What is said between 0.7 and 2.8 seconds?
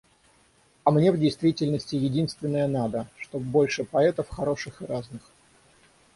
А мне в действительности единственное